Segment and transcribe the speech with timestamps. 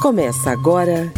[0.00, 1.12] Começa agora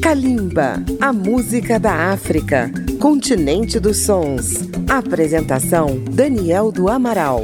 [0.00, 4.70] Kalimba, a música da África, continente dos sons.
[4.88, 7.42] Apresentação Daniel do Amaral.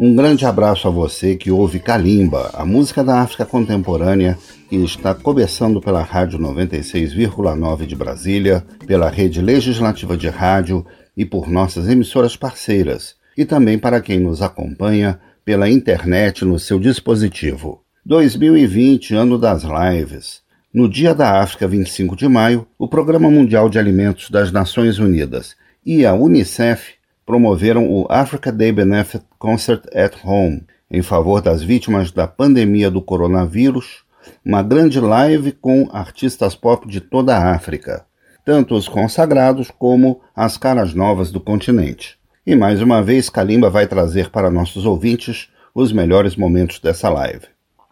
[0.00, 4.36] Um grande abraço a você que ouve Kalimba, a música da África contemporânea
[4.68, 10.84] que está começando pela Rádio 96,9 de Brasília, pela Rede Legislativa de Rádio
[11.16, 16.78] e por nossas emissoras parceiras, e também para quem nos acompanha pela internet no seu
[16.78, 17.80] dispositivo.
[18.04, 20.42] 2020, ano das lives.
[20.74, 25.56] No Dia da África, 25 de maio, o Programa Mundial de Alimentos das Nações Unidas
[25.86, 32.12] e a Unicef promoveram o Africa Day Benefit Concert at Home em favor das vítimas
[32.12, 34.04] da pandemia do coronavírus,
[34.44, 38.04] uma grande live com artistas pop de toda a África,
[38.44, 42.17] tanto os consagrados como as caras novas do continente.
[42.48, 47.42] E mais uma vez, Kalimba vai trazer para nossos ouvintes os melhores momentos dessa live.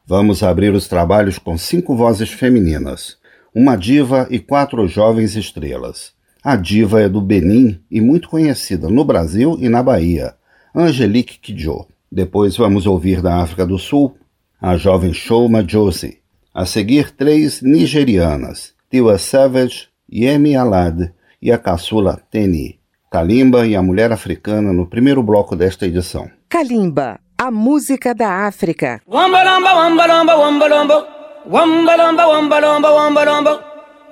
[0.06, 3.18] Vamos abrir os trabalhos com cinco vozes femininas,
[3.54, 6.14] uma diva e quatro jovens estrelas.
[6.42, 10.34] A diva é do Benin e muito conhecida no Brasil e na Bahia,
[10.74, 11.86] Angelique Kidjo.
[12.10, 14.16] Depois vamos ouvir da África do Sul
[14.58, 16.20] a jovem Shoma Josie.
[16.54, 22.80] A seguir, três nigerianas, Tiwa Savage, Yemi Alad e a caçula Teni.
[23.10, 26.28] Kalimba e a mulher africana no primeiro bloco desta edição.
[26.48, 29.00] Kalimba, a música da África.
[29.06, 31.06] Wambalamba, wambalamba, wambalamba.
[31.48, 33.60] Wambalamba, wambalamba, wambalamba.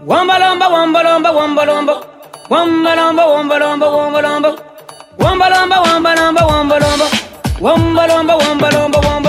[0.07, 2.01] Wambalamba, wambalamba, wambalamba.
[2.49, 4.57] Wambalamba, wambalamba, wambalamba.
[5.19, 7.07] Wambalamba, wambalamba, wambalamba.
[7.61, 9.24] Wambalamba, wambalamba, wambalamba.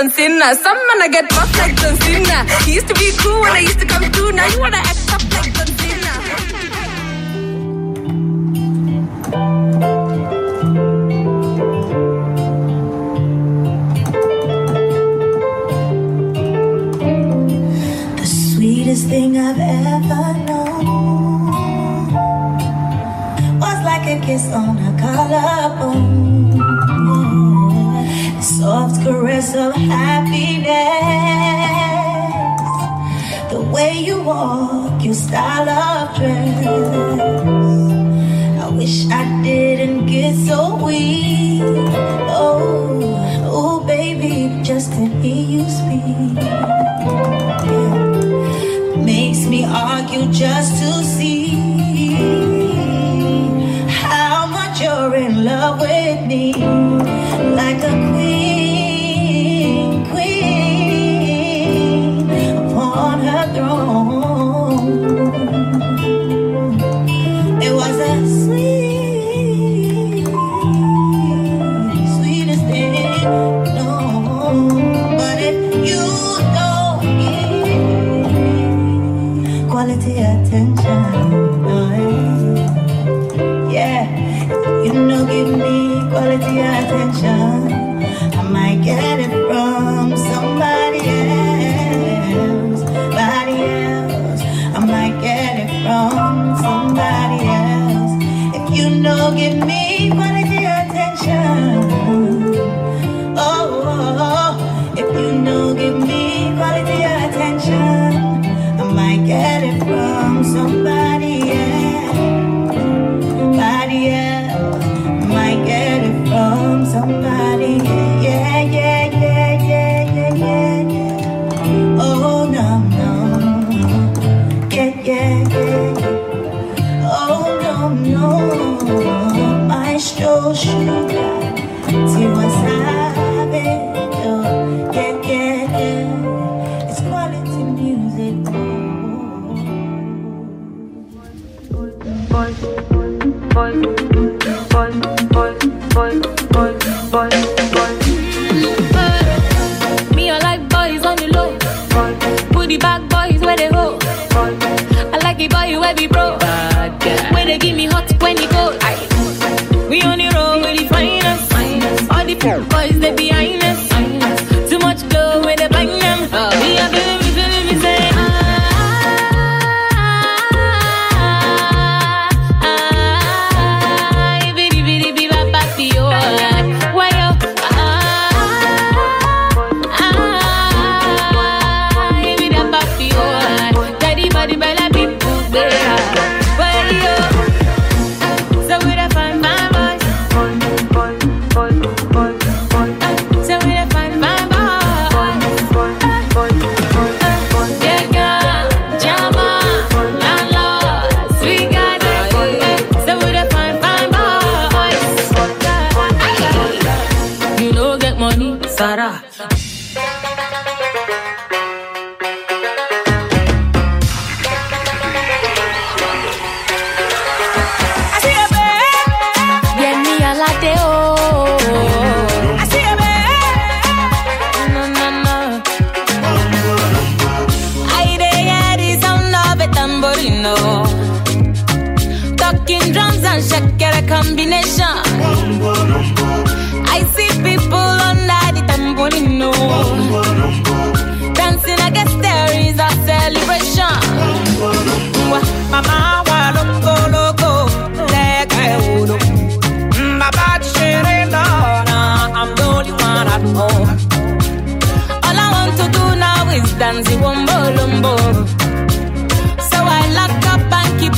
[0.00, 0.54] John Cena.
[0.54, 2.48] Some man I get buff like John Cena.
[2.64, 4.32] He used to be cool when I used to come through.
[4.32, 4.99] Now you wanna act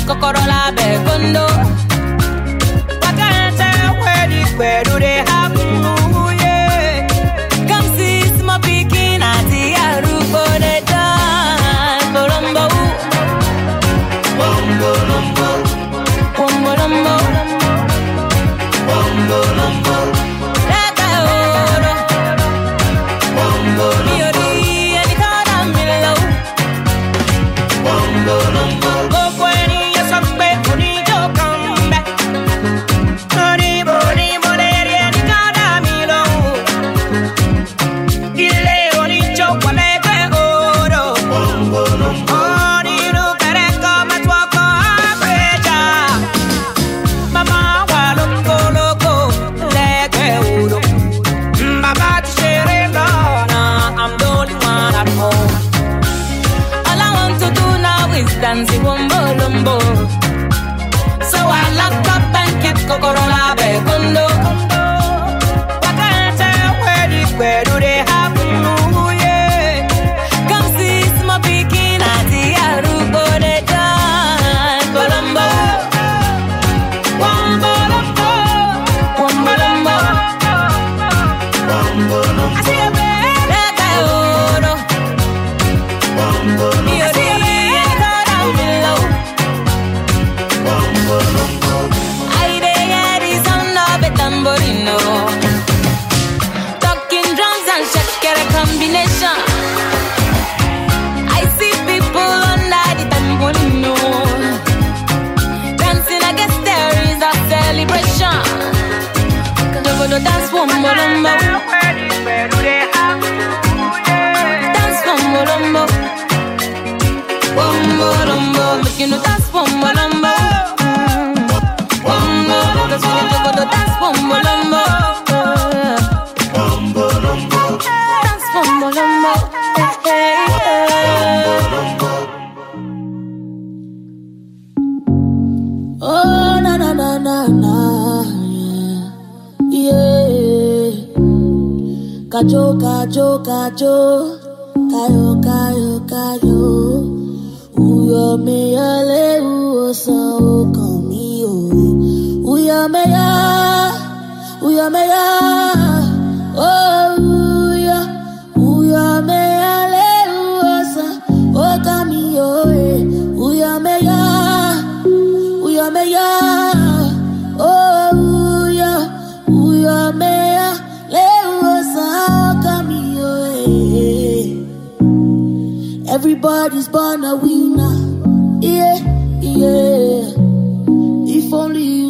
[0.08, 1.46] kọ́kọ́rọ́ lábẹ́ kóńdó.
[3.02, 3.68] wákàtí
[4.04, 5.21] wẹ́ẹ́dì pẹ̀lú rẹ̀.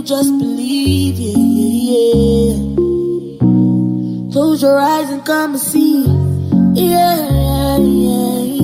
[0.04, 4.32] just believe, yeah, yeah, yeah.
[4.32, 6.04] Close your eyes and come and see,
[6.74, 8.58] yeah, yeah.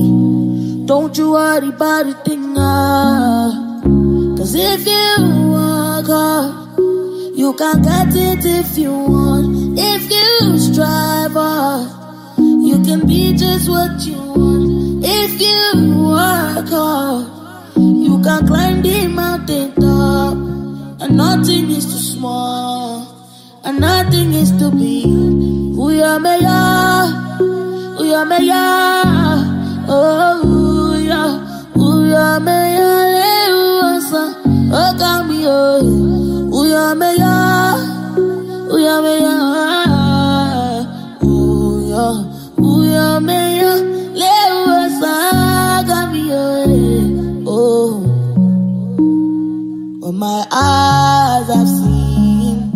[0.87, 3.81] Don't you worry about a thing, ah.
[4.37, 6.79] Cause if you work hard,
[7.37, 9.79] you can get it if you want.
[9.79, 11.89] If you strive hard,
[12.39, 15.05] you can be just what you want.
[15.05, 17.27] If you work hard,
[17.77, 20.48] you can climb the mountain top
[21.09, 23.07] and nothing is too small,
[23.65, 25.07] and nothing is too big.
[25.77, 27.09] We are mayor,
[27.99, 28.53] we are mayor,
[29.89, 31.41] oh, we are,
[31.75, 33.49] we are mayor,
[34.71, 35.83] oh, come here,
[36.51, 37.77] we are mayor,
[38.75, 39.68] we are mayor.
[50.19, 52.73] my eyes have seen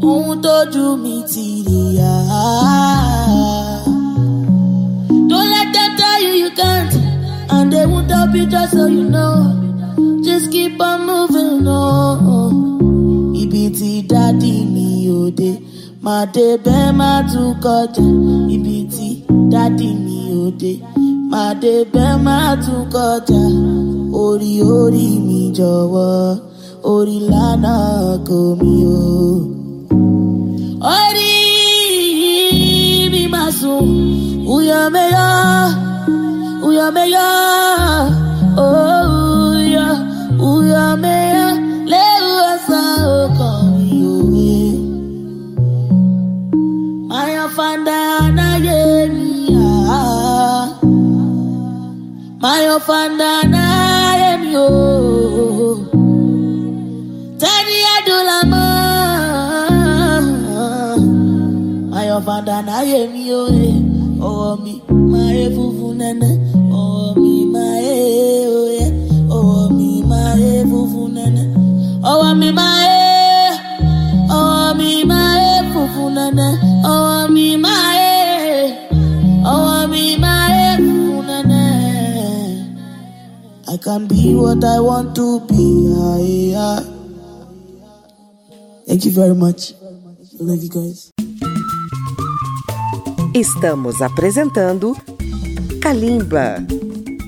[0.00, 1.98] Who told you me rí.
[5.28, 6.94] Don't let them tell you you can't
[7.50, 9.36] and they won't help you just so you know.
[10.24, 13.34] Just keep on moving on.
[13.42, 14.93] Ibi tí dádì.
[16.04, 18.06] Máa dé bẹ́ẹ̀ máa tún kọjá.
[18.54, 19.08] Ibi tí
[19.52, 20.72] dádì mi ò dé,
[21.32, 23.42] máa dé bẹ́ẹ̀ máa tún kọjá.
[24.24, 26.38] Orí orí mi jọ̀wọ́,
[26.94, 27.74] orí lánà
[28.28, 29.04] kò mí o.
[30.98, 31.34] Orí
[33.12, 33.88] mi máa sùn,
[34.54, 35.32] uyọ̀ mẹ́yọ́,
[36.66, 37.32] uyọ̀ mẹ́yọ́,
[38.66, 39.92] uyọ̀,
[40.50, 41.50] uyọ̀ mẹ́yọ́,
[41.92, 42.88] lẹ́rù ọ̀sán
[43.20, 43.53] ọkàn
[52.86, 53.33] fanda
[83.94, 85.94] can be what I want to be.
[85.94, 86.82] I, I.
[88.86, 89.72] Thank you very much.
[89.72, 91.10] I love you guys.
[93.32, 94.96] Estamos apresentando
[95.80, 96.56] Kalimba.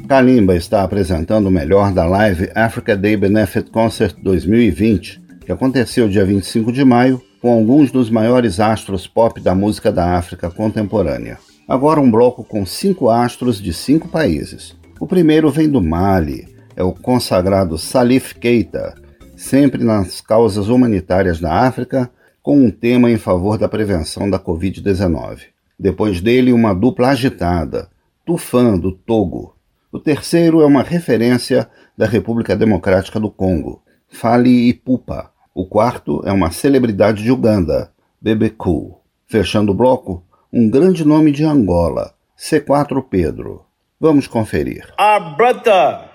[0.09, 6.25] Kalimba está apresentando o melhor da live Africa Day Benefit Concert 2020, que aconteceu dia
[6.25, 11.39] 25 de maio, com alguns dos maiores astros pop da música da África contemporânea.
[11.69, 14.75] Agora um bloco com cinco astros de cinco países.
[14.99, 18.95] O primeiro vem do Mali, é o consagrado Salif Keita,
[19.35, 22.11] sempre nas causas humanitárias da África,
[22.43, 25.41] com um tema em favor da prevenção da Covid-19.
[25.79, 27.89] Depois dele, uma dupla agitada,
[28.25, 29.57] Tufan, do Togo.
[29.91, 35.31] O terceiro é uma referência da República Democrática do Congo, Fali Ipupa.
[35.55, 39.01] O quarto é uma celebridade de Uganda, Bebeku.
[39.27, 43.65] Fechando o bloco, um grande nome de Angola, C4 Pedro.
[43.99, 44.93] Vamos conferir.
[45.01, 46.06] Our brother,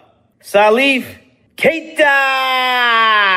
[0.41, 1.05] Salif
[1.55, 3.30] Keita!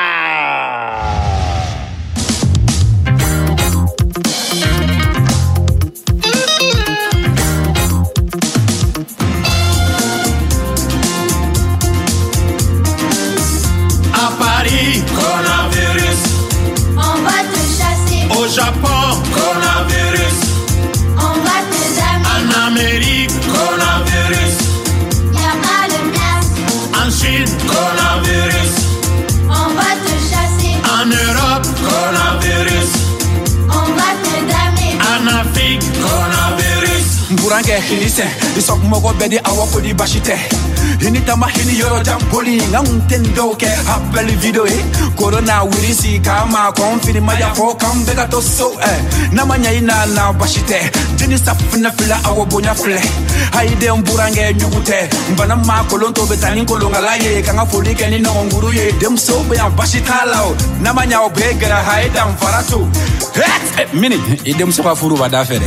[37.89, 38.25] Hini sɛ
[38.59, 40.37] isɔkumɔgɔ bɛɛ di awɔ ko di basi tɛ
[41.01, 44.81] hini tama hini yɔrɔ jan boli nka kun tɛ apɛli video ye
[45.17, 49.57] korona wirisi k'a ma kɔn firimaya fɔ kan bɛɛ ka to so ɛ n'a ma
[49.57, 50.61] ɲɛ i na na basi
[51.17, 53.01] jini safunɛ fila awɔ bonya filɛ
[53.53, 57.13] hayiden burankɛ ɲugu tɛ bana ma kolon to bɛ taa ni kolonkala
[57.71, 58.93] foli kɛ ni nɔgɔnkuru ye.
[59.01, 61.19] Denmuso bɛ yan basi t'a la o n'a ma ɲɛ
[63.77, 65.59] Eh, mini i denmuso furu b'a da fɛ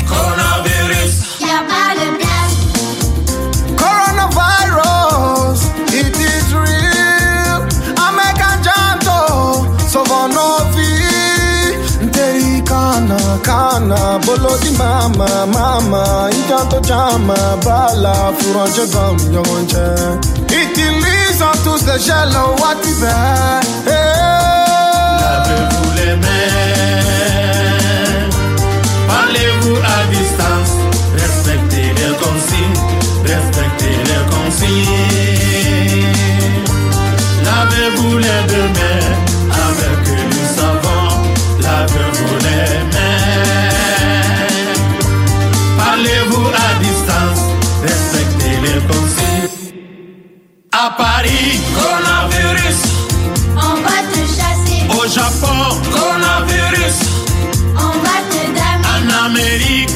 [13.08, 19.86] kana kana, bolo di mama mama, injanto chama bala, furonche bam yonche.
[20.52, 23.12] Utilisons tous les gels au watibe.
[25.22, 26.68] Lavez-vous les mains.
[29.08, 30.74] Parlez-vous à distance.
[31.14, 32.80] Respectez les consignes.
[33.24, 35.07] Respectez les consignes.
[50.88, 52.80] À Paris, coronavirus.
[53.58, 56.98] On va te chasser, Au Japon, coronavirus.
[57.76, 59.90] on va te damer, En Amérique,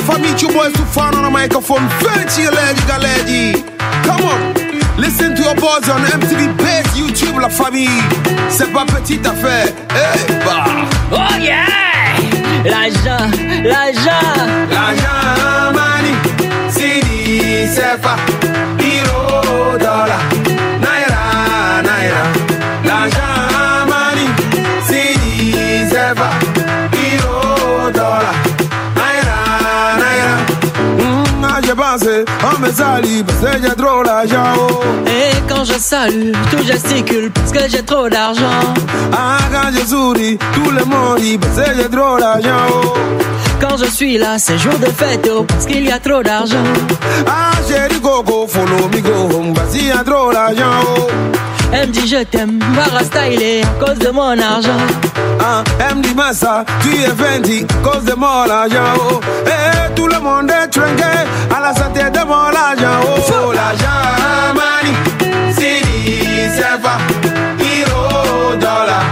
[0.00, 1.88] this other dot till I meet you boys to find on a microphone.
[2.00, 3.62] Fancy your lady, lady.
[4.04, 4.54] Come on.
[4.98, 7.88] Listen to your boys on MTV Base, YouTube, la famille.
[8.48, 9.68] C'est pas petite affaire.
[9.90, 10.64] Eh bah.
[11.12, 11.66] Oh yeah!
[12.64, 13.30] L'argent,
[13.64, 14.36] l'argent.
[14.70, 16.14] L'argent, money,
[16.68, 18.16] CD, CFA,
[18.78, 20.20] euro, dollar,
[32.06, 34.52] me salue parce que j'ai trop d'argent.
[34.58, 34.80] oh.
[35.06, 38.42] Et quand je salue, tout gesticule parce que j'ai trop d'argent.
[39.12, 42.66] Ah, quand je souris, tout le monde dit parce que j'ai trop d'argent.
[42.84, 42.94] oh.
[43.60, 46.64] Quand je suis là, c'est jour de fête oh, parce qu'il y a trop d'argent.
[47.26, 50.82] Ah, chérie Coco, follow me go home, parce qu'il y a trop d'argent.
[50.96, 51.08] oh.
[51.72, 54.80] Elle me dit je t'aime, va styler à cause de mon argent.
[55.40, 58.94] Ah, elle me dit Massa, tu es Fendi, cause de mon argent.
[58.98, 59.20] Oh.
[59.46, 61.04] Eh, tout le monde est trinqué
[61.54, 63.00] à la santé de mon argent.
[63.06, 66.98] Oh, l'argent, money, CD, CFA,
[67.62, 69.04] euro, dollar,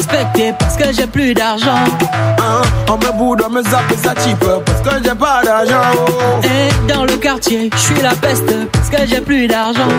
[0.00, 1.84] respecté parce que j'ai plus d'argent.
[2.38, 5.82] Ah, on me boude, on me zappe, ça cheap, parce que j'ai pas d'argent.
[5.94, 6.40] Oh.
[6.42, 9.92] Et dans le quartier, je suis la peste parce que j'ai plus d'argent.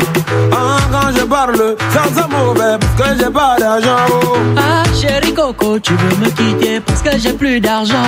[0.51, 3.97] Ah, quand je parle, sans un mauvais, parce que j'ai pas d'argent.
[4.09, 4.37] Oh.
[4.57, 8.07] Ah, chérie Coco, tu veux me quitter parce que j'ai plus d'argent.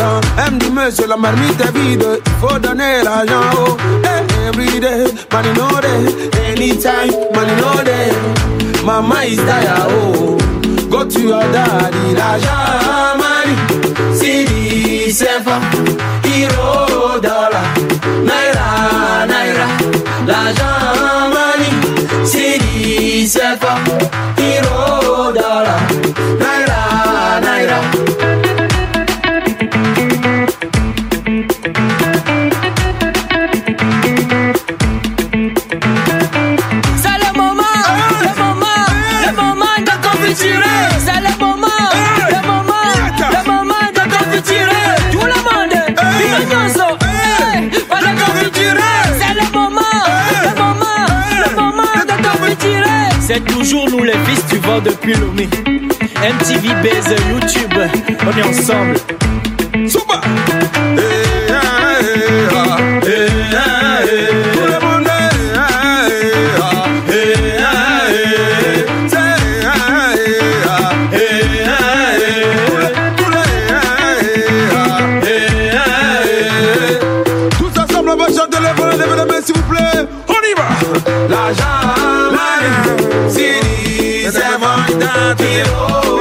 [0.00, 3.48] Ah, elle me dit, monsieur, la marmite est vide, il faut donner l'argent.
[3.56, 3.76] Oh.
[4.04, 8.12] Eh, every day, money no day, anytime, money no day.
[8.84, 10.41] Mama is tired, oh.
[10.92, 13.56] Go to your daddy, Rajamani,
[14.14, 15.56] Sidi Sefa,
[16.26, 17.66] Hero Dollar,
[18.28, 19.68] Naira, Naira,
[20.28, 21.70] Rajamani,
[22.26, 23.72] Sidi Sefa,
[24.36, 25.91] Hero Dollar.
[53.40, 55.48] Toujours nous les fils du vent depuis Lomé.
[56.22, 57.72] MTV Base, YouTube,
[58.26, 58.96] on est ensemble.
[59.88, 60.20] Super.
[85.22, 86.11] Mon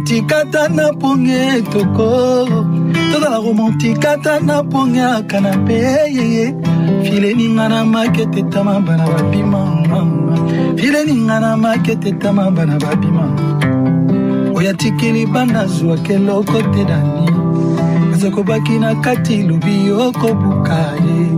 [0.00, 2.46] romantique ata na ponge toko
[3.12, 6.54] tozala romantique ata na ponge ya kanape yeye
[7.04, 9.60] fileninga na makete tama bana babima
[10.76, 13.28] fileninga na makete tama bana babima
[14.54, 17.26] oyo atikeli bana zwaka eloko te dani.
[18.14, 21.28] Ezakobaki na kati lobi okobuka ye.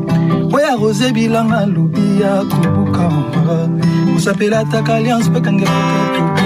[0.55, 3.11] Oyo arose bilanga lobi ya kobuka
[4.12, 6.41] mosapela ataka alliance mpe kangela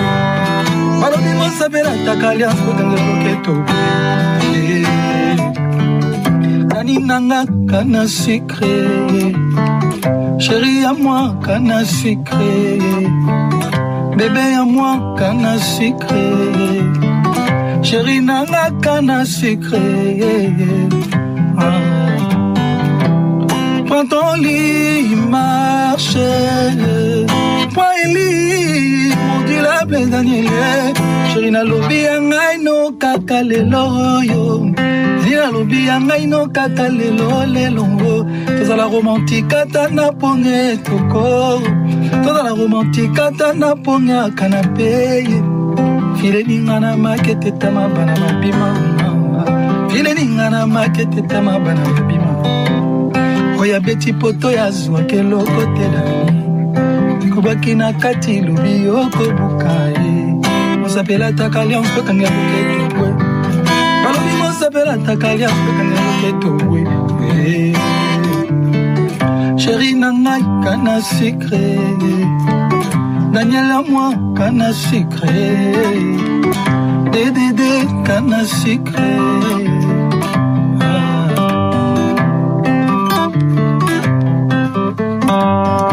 [1.00, 3.54] balobi mosapela ataka alliance mpe kangela loketo
[6.72, 8.74] nani nanga kana sucre
[10.44, 12.52] sheri ya mwa kana sucre
[14.16, 16.24] bebe ya mwa kana sucre
[17.88, 19.84] sheri nanga kana sucre
[21.58, 21.80] ah.
[23.88, 26.28] prends ton lit marche
[27.74, 29.15] prends
[29.86, 30.94] modulable daniele
[31.32, 33.82] sheri nalobi ya ngai no kaka lelo
[34.18, 34.74] oyo.
[35.20, 38.26] Zali nalobi ya ngai no kaka lelo lelongo
[38.58, 41.60] tozala romantique ata na ponge toko
[42.24, 45.26] tozala romantique ata na ponge ya kanape
[46.18, 48.68] fileninga na makete tama bana babima
[49.90, 52.32] fileninga na makete tama bana babima
[53.60, 56.45] oyo abeti poto ya zwaka eloko te dani
[57.36, 60.12] kobaki na kati lobi okobuka ye
[60.80, 62.00] mosapela ataka alliance
[64.04, 65.68] balobi mosapela ataka alliance
[69.60, 71.64] sheri ngai kana sikre
[73.32, 75.44] daniel amoi kana sikre
[77.12, 77.60] ddd
[78.06, 79.12] kana sikre
[85.26, 85.85] Dogos,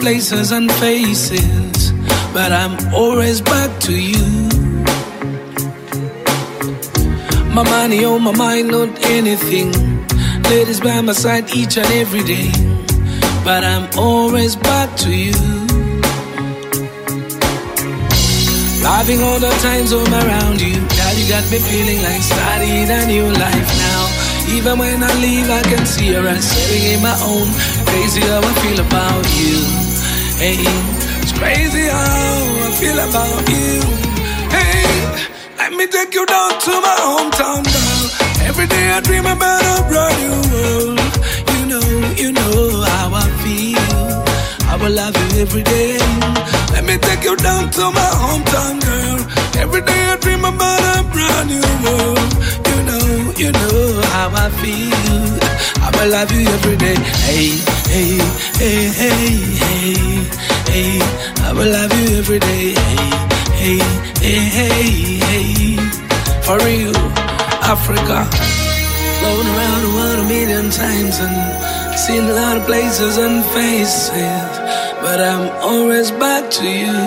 [0.00, 1.92] places and faces,
[2.32, 4.24] but I'm always back to you.
[7.54, 9.70] My money on my mind, not anything.
[10.44, 12.50] Ladies by my side each and every day,
[13.44, 15.36] but I'm always back to you.
[18.82, 20.80] Loving all the times I'm around you.
[20.96, 24.00] Girl, you got me feeling like starting a new life now.
[24.56, 27.48] Even when I leave, I can see her and sitting in my own.
[27.86, 29.79] Crazy how I feel about you.
[30.40, 30.56] Hey,
[31.20, 33.76] it's crazy how I feel about you.
[34.48, 34.88] Hey,
[35.58, 38.02] let me take you down to my hometown, girl.
[38.48, 40.98] Every day I dream about a brand new world.
[41.52, 43.84] You know, you know how I feel.
[44.64, 45.98] I will love you every day.
[46.72, 49.18] Let me take you down to my hometown, girl.
[49.60, 52.32] Every day I dream about a brand new world.
[52.70, 55.59] You know, you know how I feel.
[55.82, 56.98] I will love you every day.
[57.26, 57.48] Hey,
[57.94, 58.18] hey,
[58.60, 59.28] hey, hey,
[59.62, 59.94] hey,
[60.72, 61.00] hey.
[61.46, 62.74] I will love you every day.
[63.60, 63.78] Hey,
[64.22, 65.76] hey, hey, hey, hey.
[66.44, 66.96] For real,
[67.74, 68.28] Africa.
[69.20, 74.50] Flown around the world a million times and seen a lot of places and faces,
[75.02, 76.98] but I'm always back to you.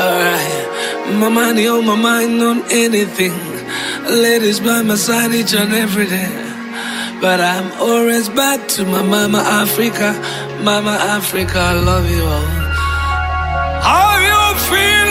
[0.00, 3.32] Alright, my money on my mind on anything.
[4.08, 6.47] Ladies by my side each and every day.
[7.20, 10.14] But I'm always back to my mama Africa.
[10.62, 12.46] Mama Africa, I love you all.
[13.82, 15.07] How you feel?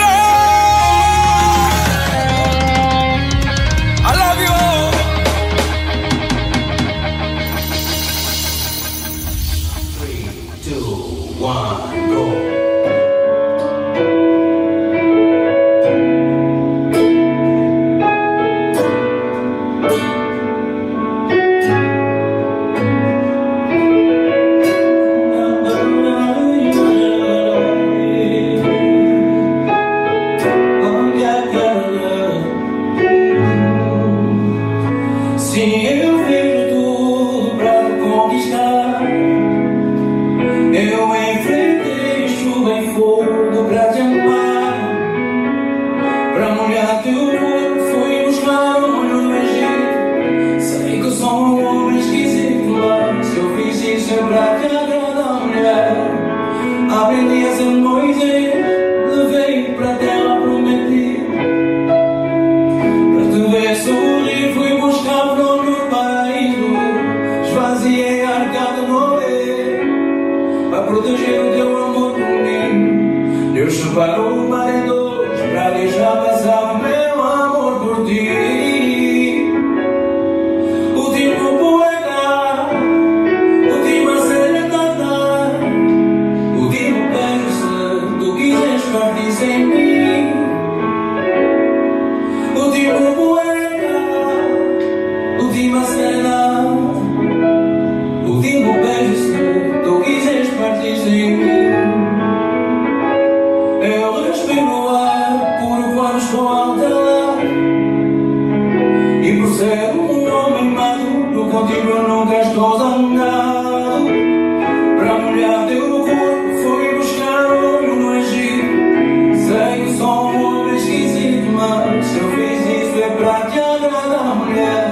[123.88, 124.86] an amler,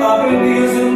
[0.00, 0.87] a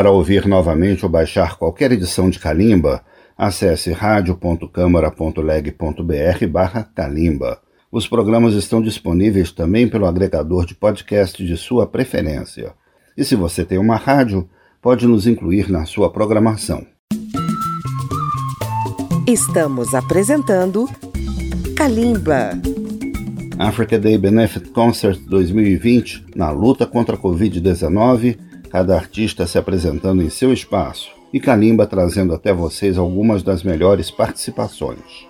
[0.00, 3.04] Para ouvir novamente ou baixar qualquer edição de Calimba,
[3.36, 7.60] acesse radio.câmara.leg.br barra Calimba.
[7.92, 12.72] Os programas estão disponíveis também pelo agregador de podcast de sua preferência.
[13.14, 14.48] E se você tem uma rádio,
[14.80, 16.86] pode nos incluir na sua programação.
[19.26, 20.88] Estamos apresentando
[21.76, 22.52] Kalimba.
[23.58, 30.30] Africa Day Benefit Concert 2020, na luta contra a Covid-19, cada artista se apresentando em
[30.30, 35.26] seu espaço e Kalimba trazendo até vocês algumas das melhores participações.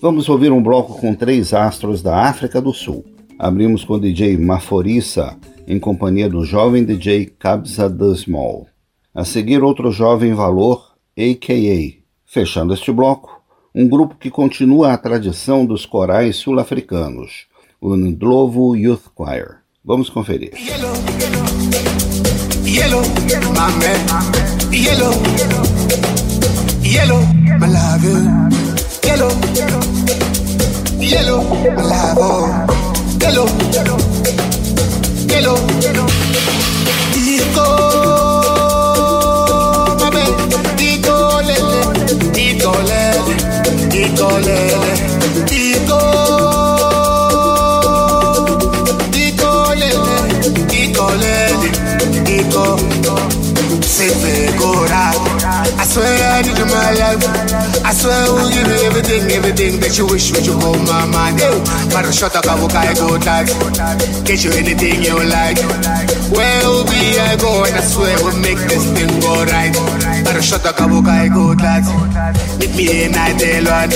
[0.00, 3.04] Vamos ouvir um bloco com três astros da África do Sul.
[3.38, 8.66] Abrimos com o DJ Maforissa, em companhia do jovem DJ Kabza Small.
[9.14, 12.02] A seguir, outro jovem valor, a.k.a.
[12.26, 13.40] Fechando este bloco,
[13.74, 17.46] um grupo que continua a tradição dos corais sul-africanos,
[17.80, 19.58] o Ndlovu Youth Choir.
[19.84, 20.52] Vamos conferir.
[20.54, 22.13] Yellow,
[22.74, 23.02] Hielo,
[23.54, 23.92] mame,
[24.72, 25.10] hielo,
[26.82, 27.18] hielo,
[27.60, 28.14] me lavo.
[29.04, 29.28] Hielo,
[31.00, 31.38] hielo,
[31.76, 32.50] me lavo.
[33.20, 33.44] Hielo,
[35.28, 36.04] hielo,
[37.14, 37.66] disco,
[40.00, 40.24] mame,
[40.76, 41.14] disco
[41.46, 41.80] lele,
[42.32, 43.34] disco lele,
[43.88, 45.13] disco lele.
[53.94, 54.10] Sit
[54.58, 55.14] go rap.
[55.78, 57.22] I swear I need you my life.
[57.86, 61.06] I swear I will give you everything, everything that you wish would you hold my
[61.06, 61.38] mind.
[61.38, 61.54] Hey,
[61.94, 63.46] but shut up, I will go tight.
[64.26, 65.62] Get you anything you like.
[66.34, 67.62] Where will be I go?
[67.62, 69.70] And I swear we'll make this thing go right.
[70.34, 71.86] But shut up, I will go tight.
[72.58, 73.86] Meet me in night, Elon.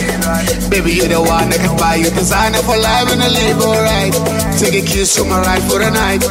[0.70, 4.14] Baby, you're the one that can buy you designer for life and a live alright.
[4.55, 6.22] Take a kiss to my right for the night.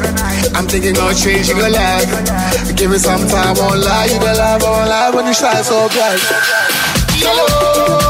[0.56, 2.08] I'm thinking of changing your life.
[2.80, 4.08] Give me some time, won't lie.
[4.08, 6.24] You the love, won't lie when you shine so bright.
[7.20, 8.07] day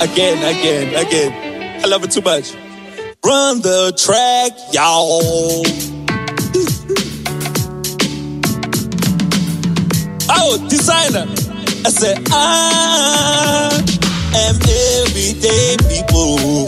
[0.00, 1.82] again, again, again.
[1.84, 2.54] I love it too much.
[3.24, 5.62] Run the track, y'all.
[10.30, 11.26] oh, designer.
[11.84, 13.70] I said, I
[14.34, 16.66] am everyday people.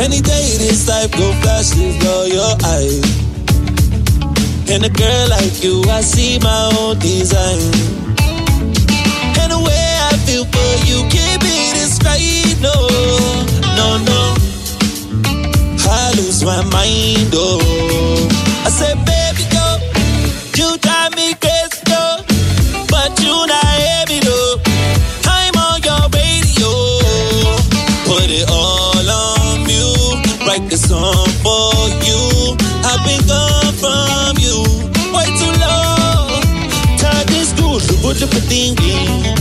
[0.00, 3.17] Any day this life go flash, blow your eyes.
[4.70, 7.58] And a girl like you, I see my own design.
[9.40, 12.60] And the way I feel for you can't be described.
[12.60, 12.74] No,
[13.78, 14.34] no, no.
[15.90, 17.32] I lose my mind.
[17.32, 18.28] Oh,
[18.66, 19.17] I said, baby,
[38.18, 39.37] do putinguim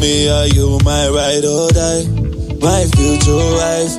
[0.00, 2.08] me, are you my ride or die?
[2.58, 3.94] My future wife.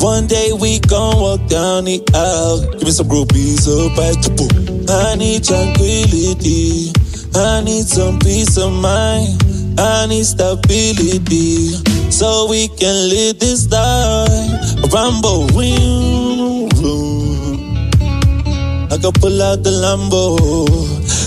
[0.00, 2.72] One day we gon' walk down the aisle.
[2.72, 4.52] Give me some groupies up at the book.
[4.88, 6.92] I need tranquility.
[7.34, 9.38] I need some peace of mind.
[9.78, 11.76] I need stability.
[12.10, 14.92] So we can live this life.
[14.92, 16.68] Rambo, vroom.
[18.90, 20.36] I could pull out the Lambo.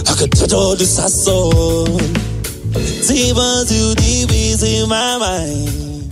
[0.10, 2.25] I could touch all this hustle.
[3.08, 6.10] Demons you deep is in my mind.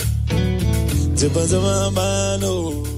[1.18, 2.93] Demons in my mind, oh.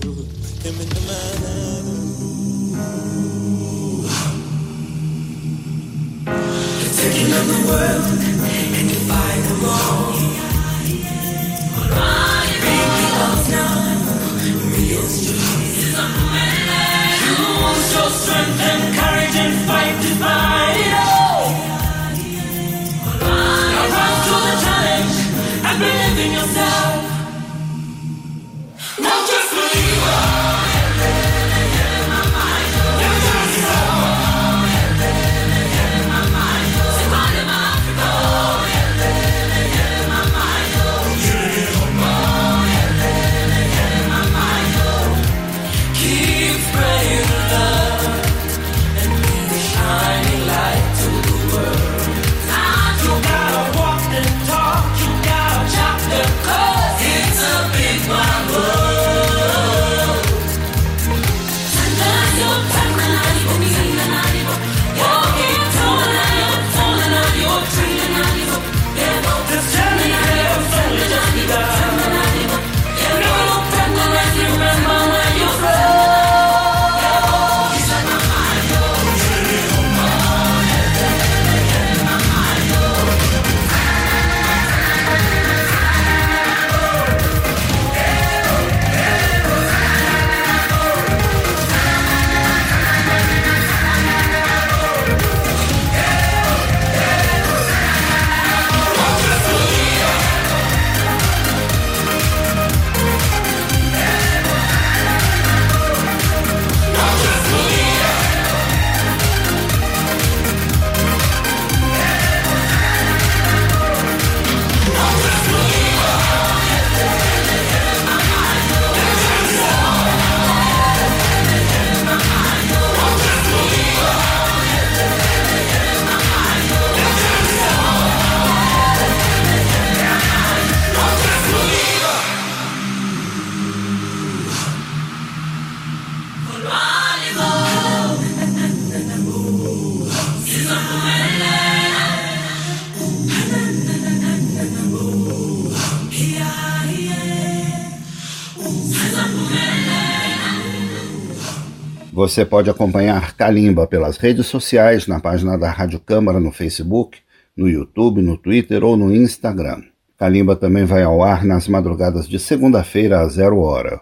[152.25, 157.19] Você pode acompanhar Kalimba pelas redes sociais, na página da Rádio Câmara no Facebook,
[157.55, 159.83] no YouTube, no Twitter ou no Instagram.
[160.17, 164.01] Kalimba também vai ao ar nas madrugadas de segunda-feira a zero hora.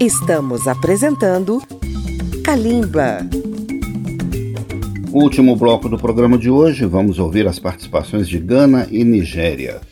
[0.00, 1.60] Estamos apresentando
[2.42, 3.18] Kalimba.
[5.12, 9.82] Último bloco do programa de hoje, vamos ouvir as participações de Gana e Nigéria.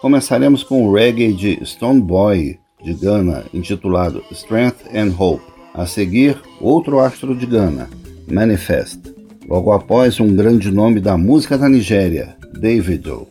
[0.00, 5.57] Começaremos com o reggae de Stone Boy, de Gana, intitulado Strength and Hope.
[5.78, 7.88] A seguir, outro astro de Gana,
[8.28, 9.14] Manifest.
[9.48, 13.28] Logo após, um grande nome da música da Nigéria, Davido.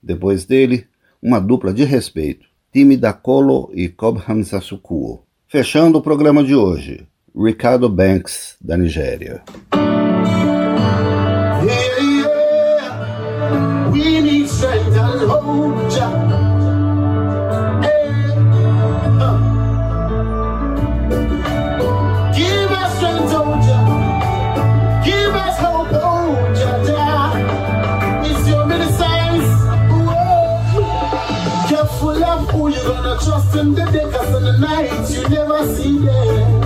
[0.00, 0.86] Depois dele,
[1.20, 5.24] uma dupla de respeito, Timi Dakolo e Cobham Sasukuo.
[5.48, 7.04] Fechando o programa de hoje,
[7.36, 9.42] Ricardo Banks, da Nigéria.
[11.64, 11.98] Yeah,
[16.00, 16.47] yeah.
[33.28, 36.64] Trust in the day, cause in the night you never see them.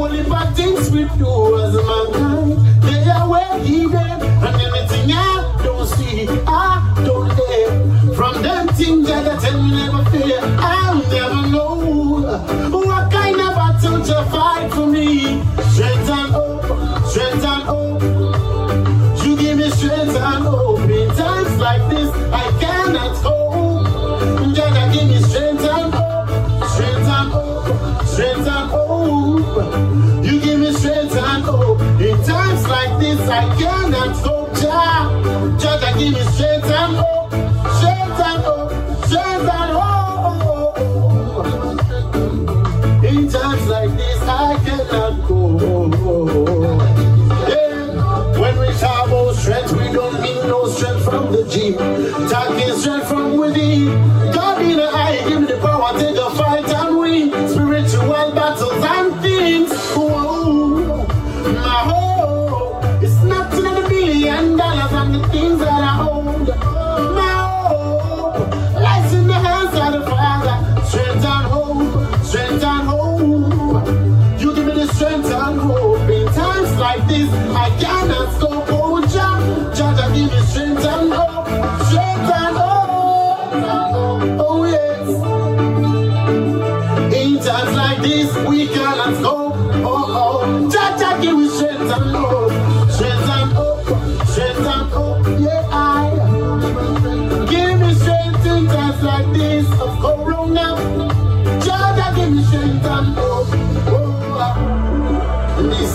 [0.00, 2.82] Only bad things we do as a mankind.
[2.84, 4.18] They are well hidden.
[4.46, 8.14] And anything I don't see, I don't hear.
[8.14, 11.74] From them things that I tell me never fear, I'll never know.
[12.70, 15.42] What kind of battle to fight for me?
[15.72, 16.64] Strength and hope,
[17.10, 18.02] strength and hope.
[19.22, 20.80] You give me strength and hope.
[20.80, 23.37] In times like this, I cannot hope.
[33.30, 34.54] I cannot hope.
[34.54, 37.07] Jah, Jah, give me strength and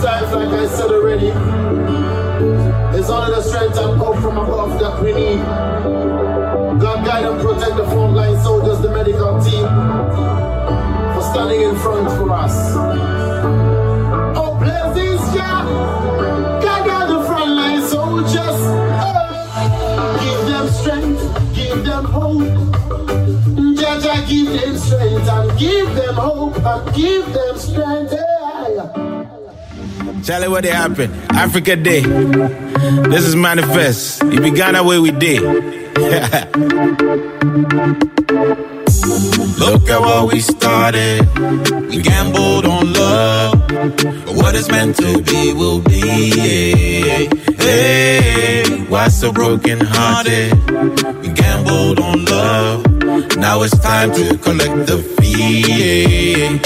[0.03, 1.27] Times, like I said already,
[2.97, 5.37] it's only the strength and hope from above that we need.
[6.77, 9.65] God guide and protect the frontline soldiers, the medical team,
[11.13, 12.53] for standing in front for us.
[14.35, 15.63] Oh, bless this Jah.
[16.61, 18.59] God guide the frontline soldiers.
[20.21, 22.43] Give them strength, give them hope.
[23.77, 28.32] Jah, give them strength and give them hope and give them strength.
[30.23, 30.25] Yeah.
[30.27, 31.13] Charlie, what happened?
[31.31, 32.01] Africa Day.
[32.01, 34.23] This is Manifest.
[34.23, 35.41] It began the way we did.
[39.59, 41.27] Look at what we started.
[41.89, 43.67] We gambled on love.
[43.67, 46.29] But what is meant to be will be.
[47.57, 50.53] Hey, why so broken hearted?
[51.21, 52.85] We gambled on love.
[53.37, 56.59] Now it's time to collect the fee.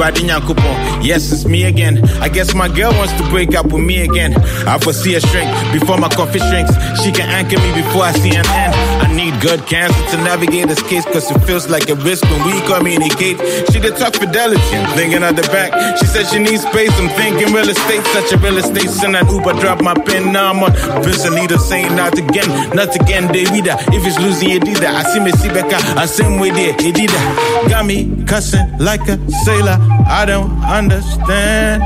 [0.00, 2.08] Everybody Nyankopon, yes, it's me again.
[2.22, 4.32] I guess my girl wants to break up with me again.
[4.64, 6.70] I foresee a shrink before my coffee shrinks.
[7.02, 8.74] She can anchor me before I see an end.
[9.02, 12.40] I need good cancer to navigate this case, cause it feels like a risk when
[12.46, 13.36] we communicate.
[13.70, 15.74] She did talk fidelity, I'm thinking of the back.
[15.98, 18.04] She said she needs space, I'm thinking real estate.
[18.14, 21.58] Such a real estate, send that Uber, drop my pen, now I'm on Vince Anita
[21.58, 23.66] saying not again, not again, David.
[23.90, 24.94] If it's losing, that.
[24.94, 27.66] I see me see Becca, I same way there, that.
[27.68, 31.82] Got me cussing like a sailor, I don't understand.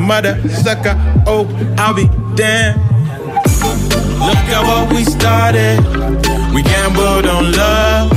[0.00, 0.96] Mother sucker,
[1.26, 1.44] oh,
[1.76, 3.87] I'll be damned.
[4.28, 5.80] Look at what we started.
[6.52, 8.10] We gambled on love.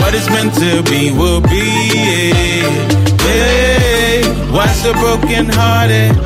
[0.00, 2.32] What is meant to be will be.
[3.28, 6.16] Hey, why so broken hearted?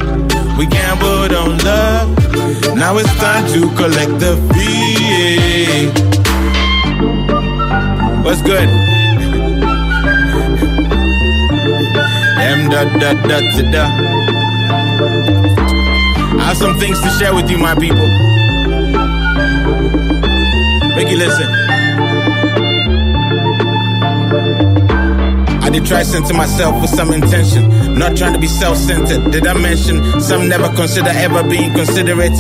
[0.57, 2.15] We gambled on love.
[2.77, 5.91] Now it's time to collect the fee.
[8.23, 8.69] What's good?
[12.39, 13.85] M dot dot to da.
[16.39, 18.32] I have some things to share with you, my people.
[21.03, 21.53] Make you listen.
[25.61, 29.33] I did try center myself with some intention, not trying to be self-centered.
[29.33, 32.39] Did I mention some never consider ever being considerate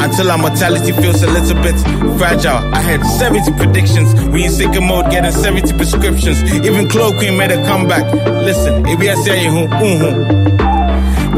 [0.00, 1.78] until our mortality feels a little bit
[2.16, 2.64] fragile?
[2.72, 4.14] I had 70 predictions.
[4.30, 6.40] We in sicker mode, getting 70 prescriptions.
[6.64, 8.10] Even chloroquine made a comeback.
[8.42, 10.67] Listen, if you say you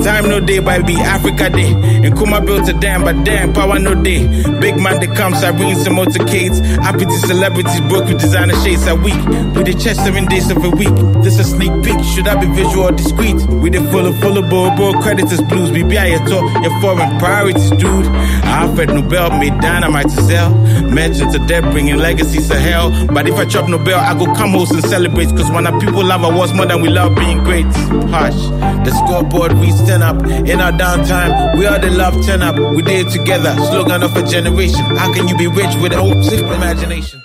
[0.04, 1.72] Time no day, be Africa Day.
[1.72, 4.26] And Kuma built a dam, but damn, power no day.
[4.60, 6.58] Big man that comes, I bring some motorcades.
[6.82, 9.20] Happy to celebrities, broke with designer shades a week.
[9.54, 10.94] With the chest seven days of a week.
[11.22, 13.36] This a sneak peek, should I be visual or discreet?
[13.60, 15.70] We the full of full of bro, creditors blues.
[15.70, 18.06] BBI, your talk, your foreign priorities, dude.
[18.44, 20.54] Alfred Nobel made dynamite to sell.
[20.88, 22.90] Mentions to death, bringing legacies to hell.
[23.08, 25.28] But if I chop Nobel, I go come host and celebrate.
[25.36, 27.66] Cause when our people love awards more than we love being great.
[28.10, 28.40] Hush,
[28.84, 30.48] the scoreboard we stand up.
[30.48, 32.56] In our downtime, we are the love turn up.
[32.56, 34.84] We did it together, slogan of a generation.
[34.96, 37.20] How can you be rich with hope, simple imagination?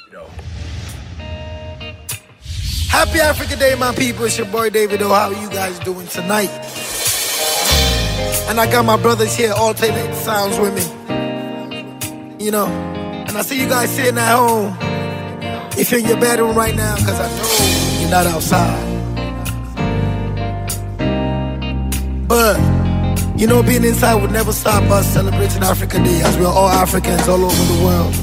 [2.89, 4.26] Happy Africa Day, my people.
[4.26, 5.09] It's your boy Davido.
[5.09, 6.49] How are you guys doing tonight?
[8.49, 10.86] And I got my brothers here, all alternate sounds with me.
[12.43, 14.76] You know, and I see you guys sitting at home.
[15.78, 18.94] If you're in your bedroom right now, because I know you're not outside.
[22.36, 22.59] But,
[23.39, 27.29] you know, being inside would never stop us celebrating Africa Day as we're all Africans
[27.29, 28.13] all over the world.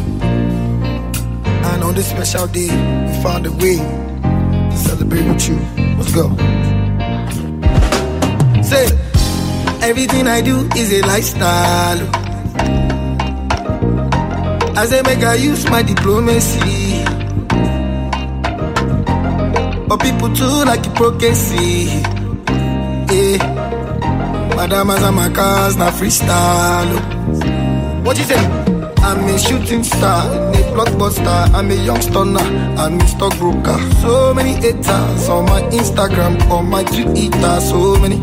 [1.72, 2.68] And on this special day,
[3.06, 5.56] we found a way to celebrate with you.
[5.96, 6.28] Let's go.
[8.62, 8.84] Say,
[9.80, 12.00] everything I do is a lifestyle.
[14.76, 17.02] As I make I use my diplomacy.
[19.88, 22.21] But people too like hypocrisy.
[24.64, 26.94] And my cars, freestyle.
[26.94, 28.02] oh.
[28.04, 28.36] What you say?
[29.02, 31.52] I'm a shooting star, in a blockbuster.
[31.52, 32.38] I'm a young stunner,
[32.78, 33.76] I'm a stockbroker.
[34.02, 38.22] So many haters on my Instagram, on my Twitter, so many.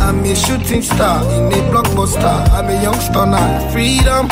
[0.00, 2.50] I'm a shooting star in a blockbuster.
[2.50, 4.28] I'm a young stunner, freedom.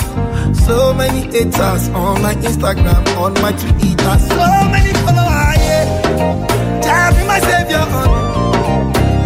[0.66, 5.57] So many haters on my Instagram, on my Twitter, so many followers.
[5.62, 6.82] Yeah.
[6.82, 7.86] Jah be my savior.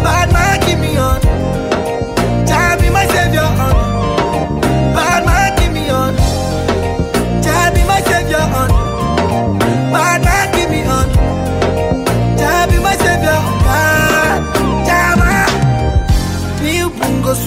[0.05, 1.32] Bad man, keep me on.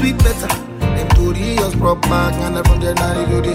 [0.05, 0.47] Sweet better.
[0.79, 3.53] Them tori us propaganda from January to the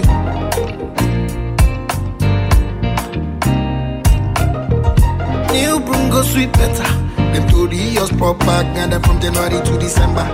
[5.53, 6.89] New bungo sweet better.
[7.15, 10.25] Them tori us propaganda from January to December.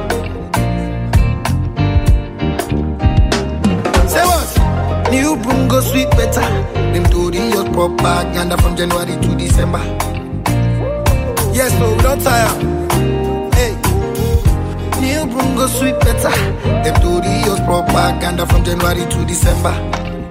[4.10, 5.12] Say what?
[5.12, 6.42] New bungo sweet better.
[6.94, 9.84] Them tori us propaganda from January to December.
[11.54, 12.77] Yes, so we don't tire.
[15.58, 16.30] Bungo sweet better.
[16.84, 19.74] Them tori us propaganda from January to December.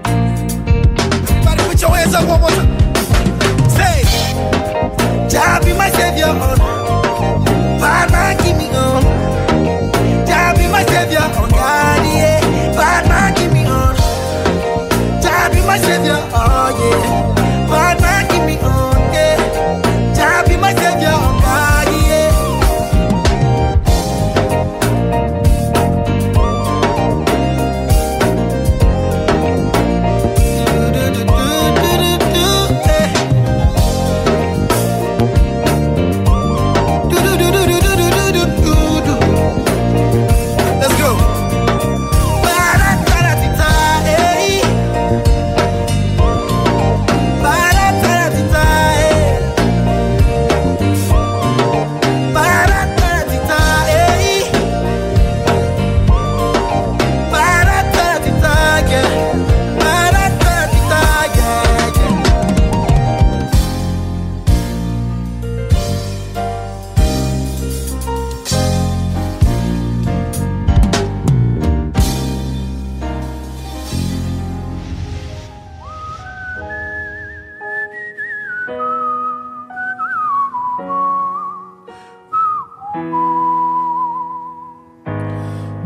[0.07, 2.71] Everybody put your hands up one more time.
[3.69, 4.05] Say,
[5.29, 6.31] Jah be my savior.
[7.83, 9.03] Bad man, give me on.
[10.29, 11.19] Jah be my savior.
[11.19, 12.41] On God, yeah.
[12.79, 13.97] Bad man, give me on.
[15.21, 16.21] Jah be my savior.
[16.33, 17.67] Oh yeah.
[17.67, 18.95] Bad man, give me on.
[19.13, 19.46] Yeah.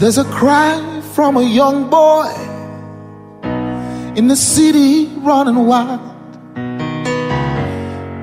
[0.01, 2.33] There's a cry from a young boy
[4.17, 6.01] in the city running wild.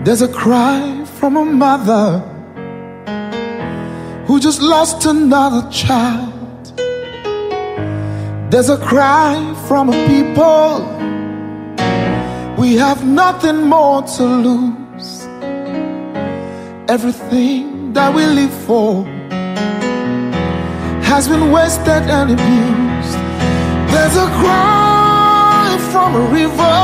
[0.03, 2.17] There's a cry from a mother
[4.25, 6.65] who just lost another child.
[8.49, 9.35] There's a cry
[9.67, 10.81] from a people.
[12.57, 15.27] We have nothing more to lose.
[16.89, 19.16] Everything that we live for
[21.07, 23.17] has been wasted and abused.
[23.93, 26.79] There's a cry from a river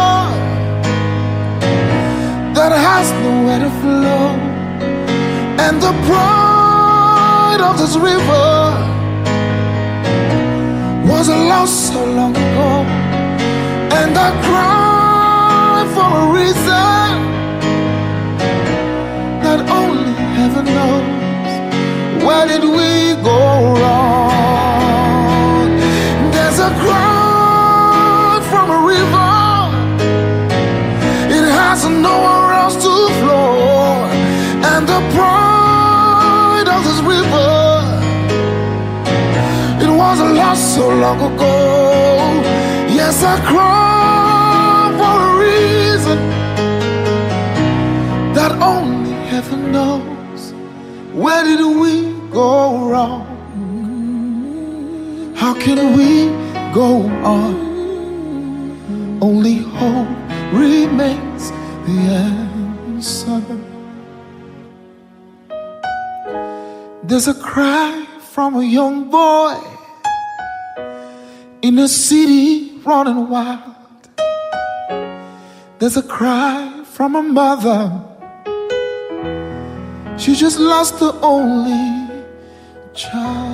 [2.57, 4.27] that has nowhere to flow.
[5.65, 8.51] And the pride of this river
[11.11, 12.71] was lost so long ago.
[13.99, 17.09] And I cry for a reason
[19.43, 21.22] that only heaven knows.
[22.25, 23.39] Where did we go
[23.79, 24.31] wrong?
[26.31, 29.33] There's a cry from a river.
[31.37, 34.07] It has nowhere else to flow.
[34.71, 37.51] And the pride of this river,
[39.83, 41.55] it was lost so long ago.
[42.99, 46.19] Yes, I cry for a reason
[48.33, 50.53] that only heaven knows.
[51.13, 52.02] Where did we
[52.33, 53.23] go wrong?
[55.35, 56.29] How can we
[56.73, 57.53] go on?
[59.21, 60.07] Only hope
[60.51, 61.51] remains
[61.85, 63.41] the answer.
[67.03, 69.59] There's a cry from a young boy
[71.61, 73.75] in a city running wild.
[75.79, 77.91] There's a cry from a mother.
[80.17, 82.02] She just lost the only
[82.93, 83.53] child.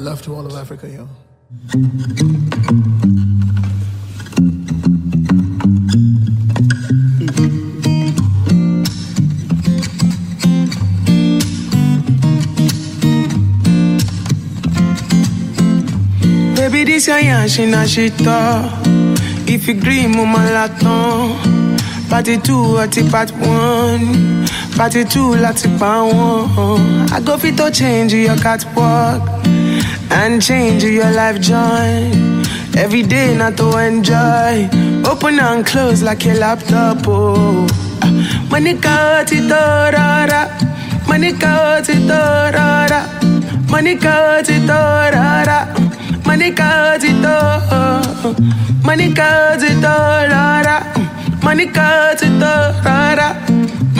[0.00, 1.08] Love to all of Africa, yo.
[16.54, 18.64] Baby, this your yashi na shita.
[19.48, 21.36] If you agree, mama laton.
[22.08, 24.44] Party two, ati part one.
[24.80, 27.12] Party two, lati pa one.
[27.12, 29.20] I go fit to change your catwalk
[30.10, 32.08] and change your life joy.
[32.78, 34.70] Every day, not to enjoy.
[35.04, 37.06] Open and close like a laptop.
[37.06, 37.66] Oh,
[38.00, 39.60] ah, Monica, tito,
[39.92, 40.48] rara.
[41.06, 42.20] Monica, tito,
[42.56, 43.00] rara.
[43.68, 44.80] Monica, tito,
[45.12, 45.58] rara.
[46.24, 47.36] Monica, tito.
[47.76, 48.34] Oh.
[48.82, 49.94] Monica, tito,
[50.32, 50.76] rara.
[51.44, 52.00] Monica,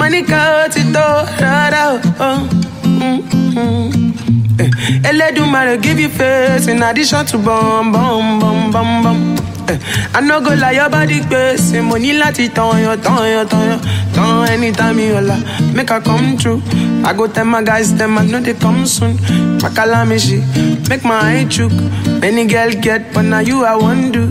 [0.01, 0.09] tito, rara.
[0.09, 1.07] Monica, tito,
[1.41, 2.01] rara.
[2.19, 2.49] Oh,
[2.85, 3.21] mm,
[3.55, 4.61] mm.
[4.61, 4.71] Eh,
[5.09, 9.37] Eledumare give you face in addition to bum bum bum bum bum.
[9.69, 9.79] Eh,
[10.15, 13.69] I no go lie, your body gbèsè mo ní láti tán yọ tán yọ tán
[13.71, 13.79] yọ
[14.15, 15.37] tán anytime you holla
[15.75, 16.61] make I come true.
[17.05, 19.17] I go tell my guys them I know they come soon.
[19.61, 20.41] Makalamishi
[20.89, 21.73] make my eye chook.
[22.21, 24.27] Many girl get but now you I want do.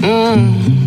[0.00, 0.83] Mm.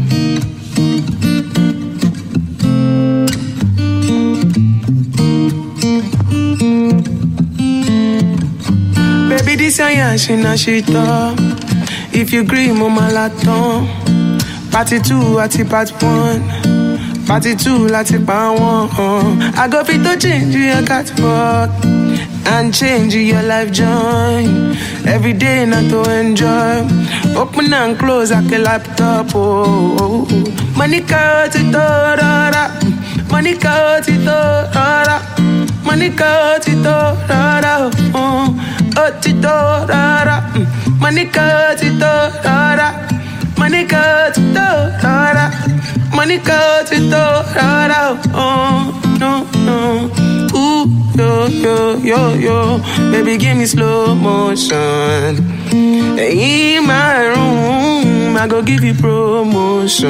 [9.68, 11.36] Baby, this your yashi na shita.
[12.15, 13.86] If you agree, mama laton.
[14.72, 16.41] Party two, ati part one.
[17.28, 19.41] Party two, lati pa one.
[19.55, 21.70] I go fit to change your catwalk
[22.47, 24.47] and change your life joy.
[25.05, 26.88] Every day, not to enjoy.
[27.38, 29.36] Open and close like a laptop.
[29.36, 30.78] Oh, oh.
[30.78, 32.72] Monica, tito, rara.
[33.30, 35.20] Monica, tito, oh, rara.
[35.84, 37.91] Monica, tito, oh, rara.
[38.15, 38.53] Oh,
[38.98, 40.43] oh tito, rara.
[41.00, 41.80] Monica, mm.
[41.80, 42.88] tito, rara.
[43.58, 44.68] Monica, tito,
[45.04, 45.45] rara.
[46.14, 47.24] Monica, tito,
[47.56, 48.18] rara.
[48.34, 50.10] Oh, no, no.
[50.58, 52.80] Ooh, yo, yo, yo, yo.
[53.12, 55.57] Baby, give me slow motion.
[55.72, 60.09] In my room, I go give you promotion.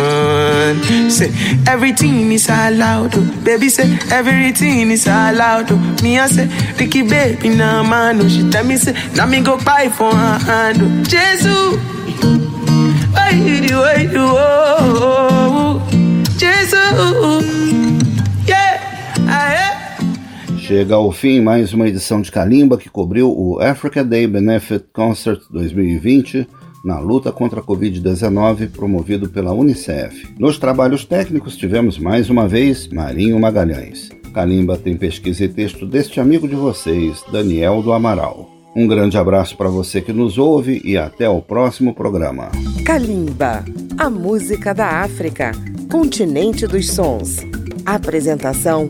[1.09, 1.31] Say
[1.67, 3.41] everything is allowed, oh.
[3.43, 3.69] baby.
[3.69, 5.71] Say everything is allowed.
[5.71, 5.77] Oh.
[6.03, 6.47] Me I say
[6.79, 8.21] Ricky baby, nah man.
[8.21, 8.27] Oh.
[8.27, 10.77] She tell me say, now me go buy for her hand.
[10.81, 11.03] Oh.
[11.03, 11.77] Jesus,
[13.13, 13.31] why
[13.67, 15.81] do, why do, oh, oh, oh.
[15.81, 15.89] oh.
[16.37, 16.77] Jesus,
[18.47, 18.79] yeah,
[19.27, 19.76] I
[20.67, 25.39] Chega ao fim mais uma edição de Kalimba que cobriu o Africa Day Benefit Concert
[25.49, 26.45] 2020
[26.83, 30.27] na luta contra a Covid-19 promovido pela Unicef.
[30.37, 34.09] Nos trabalhos técnicos tivemos mais uma vez Marinho Magalhães.
[34.33, 38.49] Kalimba tem pesquisa e texto deste amigo de vocês, Daniel do Amaral.
[38.75, 42.51] Um grande abraço para você que nos ouve e até o próximo programa.
[42.85, 43.63] Kalimba,
[43.97, 45.53] a música da África,
[45.89, 47.37] continente dos sons.
[47.85, 48.89] Apresentação: